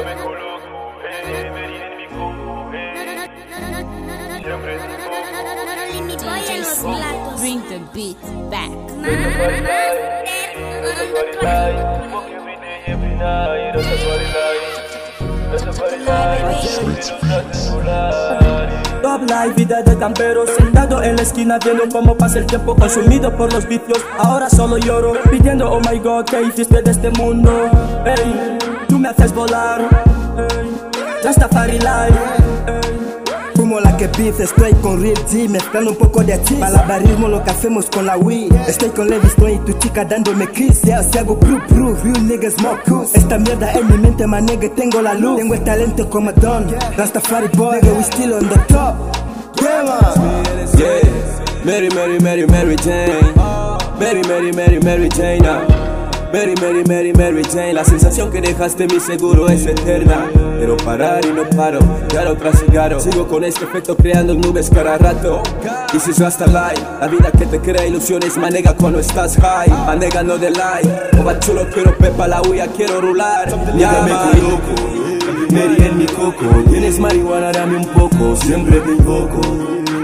me 0.00 0.14
coloco, 0.14 0.94
eh, 1.04 1.50
Mary 1.52 1.76
en 1.76 1.96
mi 1.98 2.06
coco, 2.08 2.70
eh. 2.74 3.28
Siempre 4.42 4.74
es 4.74 4.80
mi 4.82 6.16
coco. 6.16 6.24
DJ 6.24 6.64
Smoke, 6.64 7.36
bring 7.38 7.60
the 7.68 7.78
beat 7.92 8.16
back. 8.50 8.70
Night. 11.42 12.12
Top 19.02 19.20
life, 19.28 19.52
vida 19.56 19.82
de 19.82 19.98
campero 19.98 20.46
Sentado 20.46 21.02
en 21.02 21.16
la 21.16 21.22
esquina 21.22 21.58
viendo 21.58 21.84
cómo 21.92 22.16
pasa 22.16 22.38
el 22.38 22.46
tiempo 22.46 22.74
Consumido 22.74 23.36
por 23.36 23.52
los 23.52 23.66
vicios, 23.68 23.98
ahora 24.18 24.48
solo 24.48 24.78
lloro 24.78 25.12
Pidiendo, 25.30 25.70
oh 25.70 25.80
my 25.80 25.98
god, 25.98 26.24
que 26.24 26.42
hiciste 26.42 26.80
de 26.80 26.90
este 26.90 27.10
mundo 27.10 27.68
Ey, 28.06 28.58
tú 28.92 28.98
me 28.98 29.08
haces 29.08 29.32
volar. 29.32 29.88
Rastafari 31.24 31.78
life. 31.78 32.20
Fumo 33.54 33.80
la 33.80 33.96
que 33.96 34.06
beef, 34.08 34.38
estoy 34.38 34.74
con 34.82 35.00
Real 35.00 35.16
G 35.30 35.48
Mezclando 35.48 35.92
un 35.92 35.96
poco 35.96 36.22
de 36.22 36.34
cheese. 36.42 36.58
Malabarismo 36.60 37.26
lo 37.28 37.42
que 37.42 37.50
hacemos 37.52 37.86
con 37.86 38.04
la 38.04 38.18
Wii. 38.18 38.50
Estoy 38.68 38.90
con 38.90 39.08
Levi 39.08 39.26
Stone 39.28 39.54
y 39.54 39.58
tu 39.60 39.72
chica 39.78 40.04
dándome 40.04 40.46
kiss. 40.48 40.80
Si 40.80 40.90
hago 40.92 41.40
proof, 41.40 41.62
proof, 41.68 42.04
real 42.04 42.26
niggas 42.26 42.54
smoke 42.54 42.82
cruise 42.84 43.14
Esta 43.14 43.38
mierda 43.38 43.72
en 43.72 43.86
mi 43.90 43.96
mente, 43.96 44.26
man, 44.26 44.44
nigga, 44.44 44.68
tengo 44.74 45.00
la 45.00 45.14
luz. 45.14 45.38
Tengo 45.38 45.54
el 45.54 45.64
talento 45.64 46.10
como 46.10 46.30
Don 46.32 46.66
Rastafari 46.94 47.48
boy, 47.56 47.78
nigga, 47.80 47.92
we 47.96 48.02
still 48.02 48.34
on 48.34 48.48
the 48.48 48.58
top. 48.68 48.94
Yeah, 49.62 49.84
Yeah, 50.76 51.64
Mary, 51.64 51.88
Mary, 51.94 52.20
Mary, 52.20 52.46
Mary 52.46 52.76
Jane. 52.76 53.32
Mary, 53.98 54.22
Mary, 54.28 54.52
Mary, 54.52 54.80
Mary 54.80 55.08
Jane. 55.08 55.46
ah. 55.46 55.81
Mary, 56.32 56.54
Mary, 56.60 56.82
Mary, 56.84 57.12
Mary 57.12 57.42
Jane. 57.44 57.74
La 57.74 57.84
sensación 57.84 58.30
que 58.30 58.40
dejaste 58.40 58.86
mi 58.86 58.98
seguro 59.00 59.48
es 59.48 59.66
eterna. 59.66 60.30
Pero 60.58 60.76
parar 60.78 61.24
y 61.26 61.32
no 61.32 61.48
paro, 61.50 61.80
claro 62.08 62.36
tras 62.36 62.60
cigarro. 62.60 63.00
Sigo 63.00 63.26
con 63.28 63.44
este 63.44 63.64
efecto 63.64 63.96
creando 63.96 64.34
nubes 64.34 64.70
cada 64.70 64.96
rato. 64.96 65.42
This 65.92 66.08
is 66.08 66.20
hasta 66.20 66.46
life. 66.46 66.80
La 67.00 67.08
vida 67.08 67.30
que 67.32 67.46
te 67.46 67.60
crea 67.60 67.86
ilusiones, 67.86 68.38
manega 68.38 68.74
cuando 68.74 69.00
estás 69.00 69.36
high. 69.36 69.68
Manega 69.86 70.22
no 70.22 70.38
de 70.38 70.50
lie. 70.50 71.20
Oba 71.20 71.38
chulo, 71.38 71.68
quiero 71.68 71.96
pepa 71.98 72.26
la 72.26 72.40
huya, 72.42 72.66
quiero 72.68 73.00
rular. 73.00 73.50
Coloco. 73.50 74.92
Mary 75.50 75.76
en 75.84 75.98
mi 75.98 76.06
coco, 76.06 76.46
tienes 76.70 76.98
marihuana, 76.98 77.52
dame 77.52 77.76
un 77.76 77.86
poco, 77.88 78.34
siempre 78.36 78.80
te 78.80 78.92
invoco. 78.92 79.40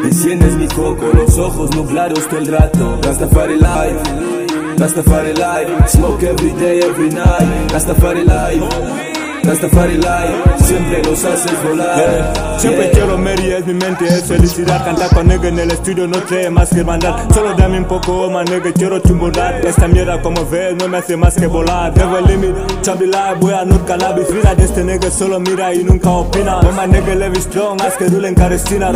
Enciendes 0.04 0.54
mi 0.56 0.68
coco, 0.68 1.06
los 1.14 1.38
ojos 1.38 1.74
nublados 1.74 2.28
todo 2.28 2.38
el 2.38 2.46
rato. 2.48 2.98
Rastafari 3.02 3.54
life, 3.54 3.98
Rastafari 4.78 5.34
life, 5.36 5.88
smoke 5.88 6.22
every 6.22 6.52
day, 6.52 6.78
every 6.80 7.08
night. 7.10 7.68
Rastafari 7.72 8.24
life, 8.24 8.62
Rastafari 9.42 9.96
life, 9.96 10.58
siempre 10.64 11.02
los 11.02 11.24
haces 11.24 11.52
volar. 11.64 12.32
Siempre 12.60 12.84
Yeah. 12.84 12.92
quiero 12.92 13.18
Mary, 13.18 13.50
es 13.50 13.66
mi 13.66 13.74
mente, 13.74 14.06
es 14.06 14.24
felicidad. 14.24 14.84
Cantar 14.84 15.10
con 15.12 15.26
nigga 15.26 15.48
en 15.48 15.58
el 15.58 15.70
estudio 15.72 16.06
no 16.06 16.18
trae 16.22 16.48
más 16.50 16.70
que 16.70 16.80
hermandad 16.80 17.28
Solo 17.34 17.54
dame 17.54 17.78
un 17.78 17.86
poco, 17.86 18.12
oh, 18.12 18.30
man, 18.30 18.44
nigga, 18.44 18.72
quiero 18.72 18.98
chumbonar 19.00 19.66
Esta 19.66 19.86
mierda 19.88 20.20
como 20.22 20.44
ves 20.46 20.74
no 20.76 20.88
me 20.88 20.98
hace 20.98 21.16
más 21.16 21.34
que 21.34 21.46
volar. 21.46 21.96
Never 21.96 22.22
limit, 22.22 22.54
life, 22.86 23.34
voy 23.40 23.54
a 23.54 23.64
no 23.64 23.84
cannabis 23.84 24.32
Vida 24.32 24.54
de 24.54 24.64
este 24.64 24.84
nigga 24.84 25.10
solo 25.10 25.40
mira 25.40 25.74
y 25.74 25.82
nunca 25.82 26.10
opina. 26.10 26.60
Oh, 26.60 26.72
my 26.72 26.86
nigga, 26.86 27.14
Levi 27.14 27.40
Strong, 27.40 27.80
haz 27.82 27.96
que 27.96 28.04
dule 28.06 28.28
en 28.28 28.34
Carestina 28.34 28.92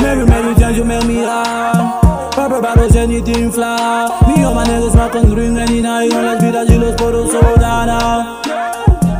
Mary, 0.00 0.24
Mary, 0.24 0.74
you 0.76 0.84
make 0.84 1.04
me 1.06 1.24
high 1.24 1.97
Purple 2.58 2.74
bottles, 2.74 2.96
anything 2.96 3.52
fly 3.52 4.08
Me 4.26 4.42
and 4.42 4.52
my 4.52 4.64
niggas 4.64 4.90
smoking 4.90 5.32
green 5.32 5.54
night 5.54 6.10
Con 6.10 6.24
las 6.24 6.42
vidas 6.42 6.68
y 6.68 6.76
los 6.76 6.92
poros 6.96 7.30
sobrana 7.30 8.40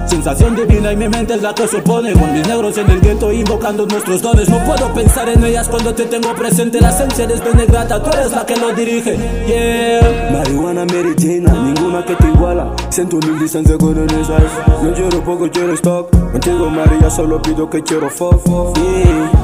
Sensación 0.06 0.56
divina 0.56 0.92
y 0.92 0.96
mi 0.96 1.08
mente 1.08 1.34
es 1.34 1.42
la 1.42 1.54
que 1.54 1.68
se 1.68 1.76
opone 1.76 2.14
Con 2.14 2.32
mis 2.32 2.44
negros 2.48 2.76
en 2.78 2.90
el 2.90 3.00
gueto 3.00 3.32
invocando 3.32 3.86
nuestros 3.86 4.22
dones. 4.22 4.48
No 4.48 4.58
puedo 4.64 4.92
pensar 4.92 5.28
en 5.28 5.44
ellas 5.44 5.68
cuando 5.68 5.94
te 5.94 6.06
tengo 6.06 6.34
presente. 6.34 6.80
La 6.80 6.88
esencia 6.88 7.24
eres 7.24 7.40
grata, 7.68 8.02
tú 8.02 8.10
eres 8.10 8.32
la 8.32 8.44
que 8.44 8.56
lo 8.56 8.72
dirige. 8.72 9.16
Yeah. 9.46 10.30
Marihuana 10.32 10.84
Jane, 10.88 11.40
ninguna 11.40 12.04
que 12.04 12.14
te 12.16 12.28
iguala. 12.28 12.72
Siento 12.88 13.18
mil 13.18 13.38
distancia 13.38 13.76
con 13.78 13.94
size 13.94 14.32
No 14.82 14.92
quiero 14.94 15.22
poco, 15.22 15.48
quiero 15.50 15.74
stock. 15.74 16.10
Contigo 16.32 16.70
María 16.70 17.10
solo 17.10 17.40
pido 17.40 17.68
que 17.68 17.82
quiero 17.82 18.10
fuck 18.10 18.76
yeah. 18.76 19.37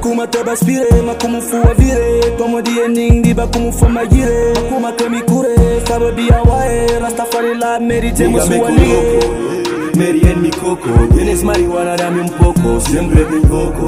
Makuma 0.00 0.26
te 0.26 0.42
baspire, 0.42 1.02
makuma 1.04 1.42
fuwa 1.42 1.74
vire 1.74 2.20
Tomo 2.38 2.62
di 2.62 2.70
ending, 2.80 3.22
di 3.22 3.34
bakuma 3.34 3.70
fama 3.70 4.06
gire 4.06 4.54
Makuma 4.54 4.92
que 4.96 5.08
mi 5.10 5.20
cure, 5.20 5.54
sabe 5.86 6.12
bia 6.12 6.42
wae 6.42 6.98
Rastafari 6.98 7.54
la 7.58 7.78
Mary 7.78 8.10
Jane, 8.10 8.32
Dígame 8.32 8.56
su 8.56 8.60
cómo 8.62 9.94
Mary 9.96 10.20
en 10.24 10.40
mi 10.40 10.48
coco, 10.50 10.88
tienes 11.14 11.44
marihuana, 11.44 11.96
dame 11.96 12.22
un 12.22 12.30
poco, 12.30 12.80
siempre 12.80 13.24
te 13.24 13.36
invoco. 13.36 13.84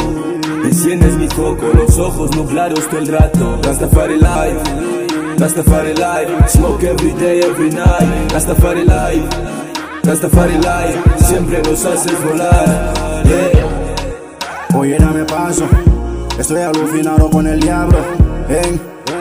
Enciendes 0.65 1.17
mi 1.17 1.29
coco, 1.29 1.65
los 1.75 1.99
ojos 1.99 2.37
nublados 2.37 2.87
todo 2.91 3.01
el 3.01 3.07
rato. 3.07 3.59
Rastafari 3.63 4.17
life, 4.17 4.61
Rastafari 5.39 5.95
life, 5.95 6.49
smoke 6.49 6.83
every 6.85 7.13
day, 7.13 7.41
every 7.41 7.71
night. 7.71 8.31
Rastafari 8.33 8.85
life, 8.85 9.27
Rastafari 10.03 10.57
life, 10.57 11.25
siempre 11.25 11.63
nos 11.63 11.83
haces 11.87 12.23
volar. 12.23 13.25
Yeah. 13.25 14.79
Oye, 14.79 14.99
dame 14.99 15.25
paso. 15.25 15.67
Estoy 16.39 16.63
alucinado 16.63 17.31
con 17.31 17.47
el 17.47 17.61
diablo. 17.61 17.99
En 18.49 18.81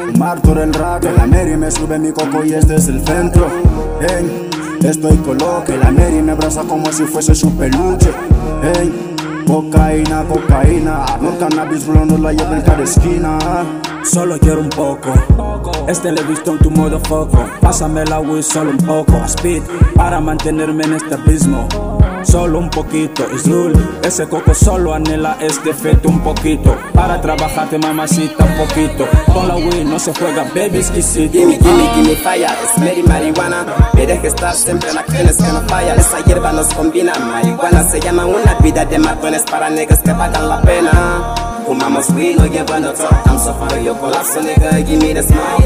un 0.09 0.19
marto 0.19 0.53
del 0.55 0.73
rato. 0.73 1.09
La 1.15 1.27
Mary 1.27 1.57
me 1.57 1.69
sube 1.69 1.99
mi 1.99 2.11
coco 2.11 2.43
y 2.43 2.53
este 2.53 2.75
es 2.75 2.87
el 2.87 3.05
centro. 3.05 3.47
En 3.99 4.49
estoy 4.85 5.17
coloque. 5.17 5.77
La 5.77 5.91
Mary 5.91 6.21
me 6.21 6.31
abraza 6.31 6.63
como 6.63 6.91
si 6.91 7.03
fuese 7.03 7.35
su 7.35 7.55
peluche. 7.55 8.11
En 8.75 9.45
cocaína, 9.45 10.23
cocaína. 10.23 11.05
No 11.21 11.37
cannabis 11.37 11.85
rolando 11.85 12.17
la 12.17 12.33
llevo 12.33 12.53
en 12.53 12.61
cada 12.61 12.83
esquina. 12.83 13.37
Solo 14.03 14.37
quiero 14.39 14.61
un 14.61 14.69
poco. 14.69 15.13
Este 15.87 16.11
le 16.11 16.23
visto 16.23 16.51
en 16.51 16.59
tu 16.59 16.71
modo 16.71 16.99
foco. 16.99 17.45
Pásame 17.61 18.03
la 18.05 18.19
Wii 18.19 18.43
solo 18.43 18.71
un 18.71 18.77
poco. 18.77 19.13
Speed 19.25 19.63
para 19.95 20.19
mantenerme 20.19 20.83
en 20.83 20.93
este 20.93 21.13
abismo. 21.13 21.67
Solo 22.23 22.59
un 22.59 22.69
poquito, 22.69 23.25
es 23.33 23.47
rule. 23.47 23.77
Ese 24.03 24.27
coco 24.27 24.53
solo 24.53 24.93
anhela 24.93 25.37
este 25.39 25.71
efecto 25.71 26.09
un 26.09 26.19
poquito. 26.21 26.75
Para 26.93 27.19
trabajarte, 27.21 27.77
mamacita, 27.77 28.43
un 28.43 28.67
poquito. 28.67 29.07
Con 29.33 29.47
la 29.47 29.55
Wii 29.55 29.85
no 29.85 29.99
se 29.99 30.13
juega, 30.13 30.43
baby 30.55 30.77
exquisito. 30.77 31.31
Gimme, 31.31 31.57
gimme, 31.57 31.89
gimme 31.95 32.15
fire, 32.15 32.45
es 32.45 32.77
Mary 32.77 33.03
marihuana 33.03 33.65
Me 33.93 34.05
deja 34.05 34.27
estar 34.27 34.53
siempre 34.53 34.89
en 34.91 34.97
acciones 34.97 35.37
que 35.37 35.51
no 35.51 35.61
falla 35.67 35.95
Esa 35.95 36.23
hierba 36.23 36.51
nos 36.51 36.67
combina, 36.73 37.13
marihuana 37.15 37.83
se 37.83 37.99
llama 37.99 38.25
una 38.25 38.55
vida 38.55 38.85
de 38.85 38.99
matones 38.99 39.43
para 39.43 39.69
negas 39.69 39.99
que 39.99 40.11
pagan 40.11 40.49
la 40.49 40.61
pena 40.61 41.40
Fumamos 41.71 42.09
weed, 42.09 42.35
no 42.35 42.45
llevando 42.47 42.91
top 42.91 43.25
I'm 43.27 43.39
so 43.39 43.53
far, 43.53 43.79
yo 43.81 43.95
colapso, 43.95 44.41
nigga, 44.41 44.85
gimme 44.85 45.13
the 45.13 45.23
smoke 45.23 45.63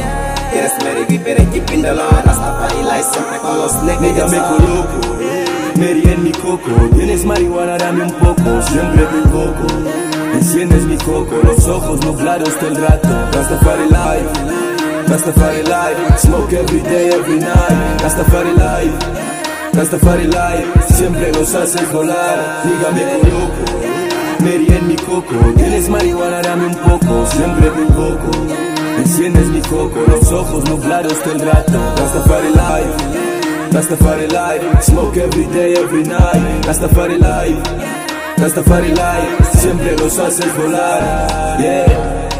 Eres 0.53 0.71
Mary, 0.83 1.03
we 1.09 1.17
better 1.17 1.43
keep 1.51 1.67
in 1.71 1.81
the 1.81 1.95
law. 1.95 2.21
Rastafari 2.21 2.83
life 2.83 3.07
siempre 3.11 3.39
con 3.39 3.57
los 3.57 3.73
Nigga 3.81 3.99
me 3.99 4.07
niggas 4.11 4.31
coloco 4.31 5.15
Mary 5.79 6.03
en 6.05 6.23
mi 6.23 6.31
coco. 6.31 6.69
Tienes 6.93 7.25
marihuana, 7.25 7.79
dame 7.79 8.03
un 8.03 8.11
poco. 8.11 8.61
Siempre 8.61 9.03
te 9.03 9.17
invoco. 9.17 9.65
Enciendes 10.35 10.83
mi 10.83 10.95
coco. 10.97 11.41
Los 11.43 11.67
ojos 11.67 11.99
nublados 12.05 12.53
todo 12.59 12.69
el 12.69 12.75
rato. 12.75 13.09
Rastafari 13.33 13.89
life 13.89 15.07
Rastafari 15.07 15.63
life 15.63 16.19
Smoke 16.19 16.53
every 16.53 16.81
day, 16.81 17.09
every 17.13 17.39
night. 17.39 18.01
Rastafari 18.03 18.51
life 18.51 18.93
Rastafari 19.73 20.25
life 20.25 20.93
Siempre 20.93 21.31
nos 21.31 21.55
haces 21.55 21.91
volar. 21.91 22.63
Nigga 22.63 22.91
me 22.91 23.21
coloco 23.21 23.75
Mary 24.39 24.67
en 24.69 24.87
mi 24.87 24.95
coco. 24.95 25.35
Tienes 25.55 25.89
marihuana, 25.89 26.41
dame 26.41 26.67
un 26.67 26.75
poco. 26.75 27.25
Siempre 27.27 27.69
te 27.69 27.81
invoco. 27.81 28.31
Enciendes 28.97 29.47
mi 29.47 29.61
coco. 29.61 29.99
Los 30.07 30.31
ojos 30.31 30.69
nublados 30.69 31.21
todo 31.23 31.33
el 31.33 31.41
rato. 31.41 31.93
Rastafari 31.97 32.49
life 32.49 33.25
Rastafari 33.75 34.27
life, 34.31 34.81
smoke 34.83 35.17
every 35.17 35.45
day, 35.47 35.73
every 35.73 36.03
night. 36.03 36.65
Rastafari 36.65 37.17
life, 37.19 37.61
Rastafari 38.37 38.87
life, 38.95 39.57
siempre 39.59 39.97
los 39.97 40.17
haces 40.17 40.55
volar. 40.55 41.59
Yeah. 41.59 42.34